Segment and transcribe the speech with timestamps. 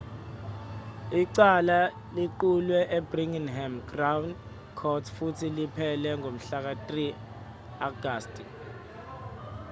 [1.21, 1.79] icala
[2.15, 4.25] liqulwe e-birmingham crown
[4.79, 6.91] court futhi liphele ngomhlaka-3
[7.87, 8.43] agasti